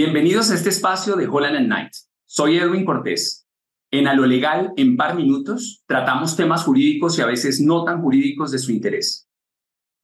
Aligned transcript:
Bienvenidos 0.00 0.48
a 0.52 0.54
este 0.54 0.68
espacio 0.68 1.16
de 1.16 1.26
Holland 1.26 1.66
Night. 1.66 1.90
Soy 2.24 2.56
Edwin 2.56 2.84
Cortés. 2.84 3.48
En 3.90 4.06
A 4.06 4.14
lo 4.14 4.26
Legal, 4.26 4.70
en 4.76 4.96
par 4.96 5.16
minutos, 5.16 5.82
tratamos 5.88 6.36
temas 6.36 6.62
jurídicos 6.62 7.18
y 7.18 7.22
a 7.22 7.26
veces 7.26 7.60
no 7.60 7.82
tan 7.82 8.00
jurídicos 8.00 8.52
de 8.52 8.60
su 8.60 8.70
interés. 8.70 9.28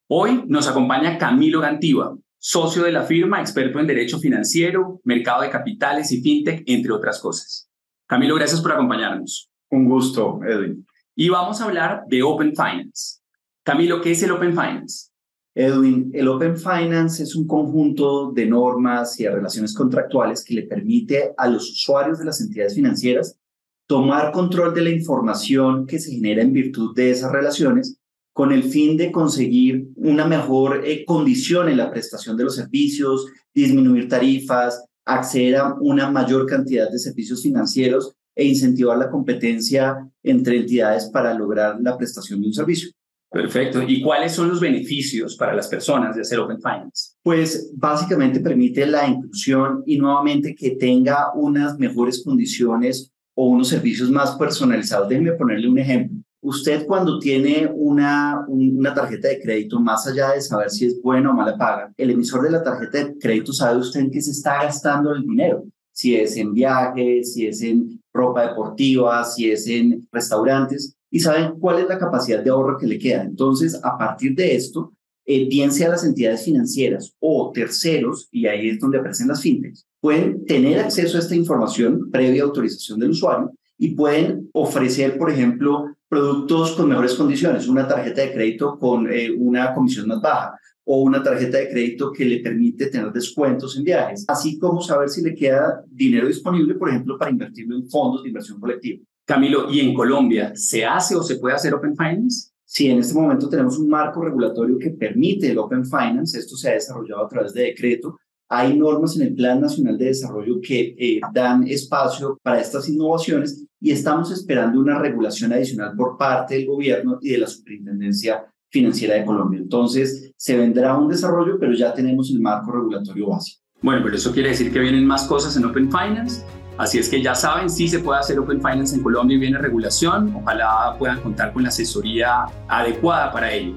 Hoy 0.09 0.43
nos 0.47 0.67
acompaña 0.67 1.17
Camilo 1.17 1.61
Gantiva, 1.61 2.13
socio 2.37 2.83
de 2.83 2.91
la 2.91 3.03
firma, 3.03 3.39
experto 3.39 3.79
en 3.79 3.87
derecho 3.87 4.19
financiero, 4.19 4.99
mercado 5.05 5.43
de 5.43 5.49
capitales 5.49 6.11
y 6.11 6.21
fintech, 6.21 6.63
entre 6.65 6.91
otras 6.91 7.21
cosas. 7.21 7.69
Camilo, 8.05 8.35
gracias 8.35 8.59
por 8.59 8.73
acompañarnos. 8.73 9.49
Un 9.69 9.87
gusto, 9.87 10.41
Edwin. 10.45 10.85
Y 11.15 11.29
vamos 11.29 11.61
a 11.61 11.63
hablar 11.63 12.03
de 12.09 12.21
Open 12.21 12.53
Finance. 12.53 13.21
Camilo, 13.63 14.01
¿qué 14.01 14.11
es 14.11 14.21
el 14.23 14.31
Open 14.31 14.51
Finance? 14.51 15.14
Edwin, 15.55 16.11
el 16.13 16.27
Open 16.27 16.57
Finance 16.57 17.23
es 17.23 17.33
un 17.33 17.47
conjunto 17.47 18.33
de 18.33 18.45
normas 18.45 19.17
y 19.19 19.23
de 19.23 19.31
relaciones 19.31 19.73
contractuales 19.73 20.43
que 20.43 20.53
le 20.53 20.63
permite 20.63 21.33
a 21.37 21.47
los 21.47 21.71
usuarios 21.71 22.19
de 22.19 22.25
las 22.25 22.41
entidades 22.41 22.75
financieras 22.75 23.39
tomar 23.87 24.33
control 24.33 24.73
de 24.73 24.81
la 24.81 24.89
información 24.89 25.87
que 25.87 25.99
se 25.99 26.11
genera 26.11 26.41
en 26.41 26.51
virtud 26.51 26.93
de 26.93 27.11
esas 27.11 27.31
relaciones 27.31 27.97
con 28.33 28.51
el 28.51 28.63
fin 28.63 28.97
de 28.97 29.13
conseguir 29.13 29.87
una 29.95 30.25
mejor 30.25 30.81
eh, 30.83 31.05
condición 31.05 31.69
en 31.69 31.77
la 31.77 31.89
prestación 31.89 32.35
de 32.35 32.43
los 32.43 32.55
servicios, 32.55 33.27
disminuir 33.53 34.09
tarifas, 34.09 34.83
acceder 35.05 35.55
a 35.55 35.75
una 35.79 36.11
mayor 36.11 36.45
cantidad 36.47 36.91
de 36.91 36.99
servicios 36.99 37.41
financieros 37.41 38.13
e 38.35 38.43
incentivar 38.43 38.97
la 38.97 39.09
competencia 39.09 40.11
entre 40.21 40.57
entidades 40.57 41.05
para 41.05 41.33
lograr 41.33 41.77
la 41.79 41.97
prestación 41.97 42.41
de 42.41 42.47
un 42.47 42.53
servicio. 42.53 42.89
Perfecto. 43.35 43.83
¿Y 43.85 44.01
cuáles 44.01 44.31
son 44.31 44.47
los 44.47 44.61
beneficios 44.61 45.35
para 45.35 45.53
las 45.53 45.67
personas 45.67 46.15
de 46.15 46.21
hacer 46.21 46.39
Open 46.39 46.57
Finance? 46.57 47.17
Pues 47.21 47.69
básicamente 47.75 48.39
permite 48.39 48.85
la 48.85 49.05
inclusión 49.05 49.83
y 49.85 49.97
nuevamente 49.97 50.55
que 50.55 50.77
tenga 50.77 51.33
unas 51.33 51.77
mejores 51.77 52.23
condiciones 52.23 53.11
o 53.33 53.49
unos 53.49 53.67
servicios 53.67 54.09
más 54.09 54.37
personalizados. 54.37 55.09
Déjenme 55.09 55.33
ponerle 55.33 55.67
un 55.67 55.77
ejemplo. 55.77 56.17
Usted 56.39 56.85
cuando 56.85 57.19
tiene 57.19 57.69
una, 57.73 58.45
una 58.47 58.93
tarjeta 58.93 59.27
de 59.27 59.41
crédito, 59.41 59.81
más 59.81 60.07
allá 60.07 60.31
de 60.31 60.39
saber 60.39 60.69
si 60.69 60.85
es 60.85 61.01
buena 61.01 61.31
o 61.31 61.33
mala 61.33 61.57
paga, 61.57 61.91
el 61.97 62.11
emisor 62.11 62.41
de 62.41 62.51
la 62.51 62.63
tarjeta 62.63 62.99
de 62.99 63.17
crédito 63.17 63.51
sabe 63.51 63.79
usted 63.79 63.99
en 63.99 64.11
qué 64.11 64.21
se 64.21 64.31
está 64.31 64.63
gastando 64.63 65.13
el 65.13 65.23
dinero. 65.23 65.65
Si 65.91 66.15
es 66.15 66.37
en 66.37 66.53
viajes, 66.53 67.33
si 67.33 67.47
es 67.47 67.61
en 67.61 68.01
ropa 68.13 68.47
deportiva, 68.47 69.25
si 69.25 69.51
es 69.51 69.67
en 69.67 70.07
restaurantes 70.09 70.95
y 71.15 71.21
saben 71.21 71.57
cuál 71.61 71.79
es 71.79 71.87
la 71.87 71.97
capacidad 71.97 72.43
de 72.43 72.49
ahorro 72.49 72.77
que 72.77 72.87
le 72.87 72.99
queda. 72.99 73.23
Entonces, 73.23 73.79
a 73.81 73.97
partir 73.97 74.35
de 74.35 74.53
esto, 74.53 74.91
eh, 75.25 75.47
bien 75.47 75.71
sea 75.71 75.87
las 75.87 76.03
entidades 76.03 76.43
financieras 76.43 77.15
o 77.19 77.53
terceros, 77.53 78.27
y 78.33 78.47
ahí 78.47 78.67
es 78.67 78.81
donde 78.81 78.97
aparecen 78.97 79.29
las 79.29 79.41
fintechs, 79.41 79.87
pueden 80.01 80.45
tener 80.45 80.77
acceso 80.77 81.15
a 81.15 81.21
esta 81.21 81.33
información 81.33 82.11
previa 82.11 82.43
autorización 82.43 82.99
del 82.99 83.11
usuario 83.11 83.53
y 83.77 83.95
pueden 83.95 84.49
ofrecer, 84.51 85.17
por 85.17 85.31
ejemplo, 85.31 85.85
productos 86.09 86.73
con 86.73 86.89
mejores 86.89 87.13
condiciones, 87.13 87.69
una 87.69 87.87
tarjeta 87.87 88.21
de 88.21 88.33
crédito 88.33 88.77
con 88.77 89.09
eh, 89.09 89.31
una 89.31 89.73
comisión 89.73 90.09
más 90.09 90.19
baja 90.19 90.59
o 90.83 91.01
una 91.01 91.23
tarjeta 91.23 91.59
de 91.59 91.69
crédito 91.69 92.11
que 92.11 92.25
le 92.25 92.39
permite 92.39 92.87
tener 92.87 93.13
descuentos 93.13 93.77
en 93.77 93.85
viajes, 93.85 94.25
así 94.27 94.59
como 94.59 94.81
saber 94.81 95.07
si 95.07 95.21
le 95.21 95.33
queda 95.33 95.81
dinero 95.89 96.27
disponible, 96.27 96.75
por 96.75 96.89
ejemplo, 96.89 97.17
para 97.17 97.31
invertirlo 97.31 97.77
en 97.77 97.89
fondos 97.89 98.21
de 98.21 98.27
inversión 98.27 98.59
colectiva. 98.59 99.01
Camilo, 99.25 99.71
¿y 99.71 99.79
en 99.79 99.93
Colombia 99.95 100.51
se 100.55 100.85
hace 100.85 101.15
o 101.15 101.23
se 101.23 101.37
puede 101.37 101.55
hacer 101.55 101.73
Open 101.73 101.95
Finance? 101.97 102.51
Sí, 102.63 102.89
en 102.89 102.99
este 102.99 103.15
momento 103.15 103.49
tenemos 103.49 103.79
un 103.79 103.89
marco 103.89 104.23
regulatorio 104.23 104.77
que 104.77 104.91
permite 104.91 105.51
el 105.51 105.57
Open 105.57 105.83
Finance. 105.83 106.37
Esto 106.37 106.55
se 106.55 106.69
ha 106.69 106.73
desarrollado 106.73 107.25
a 107.25 107.27
través 107.27 107.53
de 107.53 107.63
decreto. 107.63 108.19
Hay 108.47 108.77
normas 108.77 109.15
en 109.15 109.23
el 109.23 109.33
Plan 109.33 109.59
Nacional 109.59 109.97
de 109.97 110.05
Desarrollo 110.05 110.61
que 110.61 110.95
eh, 110.99 111.19
dan 111.33 111.67
espacio 111.67 112.37
para 112.43 112.61
estas 112.61 112.87
innovaciones 112.87 113.65
y 113.81 113.91
estamos 113.91 114.31
esperando 114.31 114.79
una 114.79 114.99
regulación 114.99 115.53
adicional 115.53 115.95
por 115.95 116.17
parte 116.17 116.55
del 116.55 116.67
gobierno 116.67 117.17
y 117.19 117.31
de 117.31 117.39
la 117.39 117.47
Superintendencia 117.47 118.45
Financiera 118.69 119.15
de 119.15 119.25
Colombia. 119.25 119.59
Entonces, 119.59 120.31
se 120.37 120.55
vendrá 120.55 120.95
un 120.97 121.07
desarrollo, 121.07 121.57
pero 121.59 121.73
ya 121.73 121.93
tenemos 121.93 122.29
el 122.29 122.41
marco 122.41 122.71
regulatorio 122.71 123.29
básico. 123.29 123.61
Bueno, 123.81 124.01
pero 124.03 124.15
eso 124.15 124.31
quiere 124.31 124.49
decir 124.49 124.71
que 124.71 124.79
vienen 124.79 125.05
más 125.05 125.23
cosas 125.25 125.57
en 125.57 125.65
Open 125.65 125.89
Finance 125.89 126.43
Así 126.77 126.99
es 126.99 127.07
que 127.07 127.21
ya 127.21 127.33
saben, 127.33 127.69
sí 127.69 127.87
se 127.87 127.99
puede 127.99 128.19
hacer 128.19 128.37
Open 128.37 128.61
Finance 128.61 128.95
en 128.95 129.01
Colombia 129.01 129.35
y 129.35 129.39
viene 129.39 129.57
regulación. 129.57 130.35
Ojalá 130.35 130.95
puedan 130.99 131.21
contar 131.21 131.53
con 131.53 131.63
la 131.63 131.69
asesoría 131.69 132.45
adecuada 132.67 133.31
para 133.31 133.51
ello. 133.51 133.75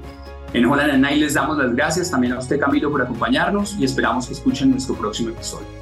En 0.53 0.64
Holland 0.64 1.00
Night 1.00 1.20
les 1.20 1.34
damos 1.34 1.59
las 1.59 1.75
gracias 1.75 2.10
también 2.10 2.32
a 2.32 2.38
usted, 2.38 2.59
Camilo, 2.59 2.91
por 2.91 3.03
acompañarnos 3.03 3.76
y 3.78 3.84
esperamos 3.84 4.26
que 4.26 4.32
escuchen 4.32 4.70
nuestro 4.70 4.94
próximo 4.94 5.28
episodio. 5.28 5.78